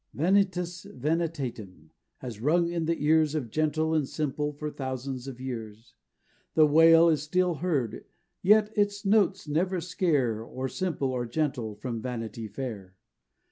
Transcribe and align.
"Vanitas 0.15 0.87
Vanitatum" 0.97 1.91
has 2.21 2.41
rung 2.41 2.71
in 2.71 2.85
the 2.85 2.99
ears 3.03 3.35
Of 3.35 3.51
gentle 3.51 3.93
and 3.93 4.09
simple 4.09 4.51
for 4.51 4.71
thousands 4.71 5.27
of 5.27 5.39
years; 5.39 5.93
The 6.55 6.65
wail 6.65 7.07
is 7.07 7.21
still 7.21 7.53
heard, 7.61 8.05
yet 8.41 8.75
its 8.75 9.05
notes 9.05 9.47
never 9.47 9.79
scare 9.79 10.43
Or 10.43 10.67
simple, 10.67 11.11
or 11.11 11.27
gentle, 11.27 11.75
from 11.75 12.01
Vanity 12.01 12.47
Fair. 12.47 12.95